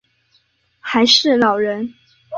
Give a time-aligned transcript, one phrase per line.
[0.79, 1.93] 还是老人